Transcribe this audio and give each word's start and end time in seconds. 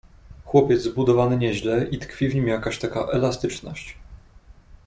"Chłopiec 0.45 0.81
zbudowany 0.81 1.37
nieźle 1.37 1.85
i 1.85 1.97
tkwi 1.97 2.29
w 2.29 2.35
nim 2.35 2.47
jakaś 2.47 2.79
taka 2.79 3.01
elastyczność." 3.11 3.97